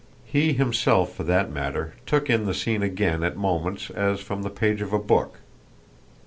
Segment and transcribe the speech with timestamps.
[0.25, 4.49] He himself for that matter took in the scene again at moments as from the
[4.49, 5.37] page of a book.